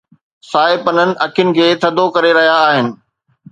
[0.49, 2.87] سائي پنن اکين کي ٿڌو ڪري رهيا آهن.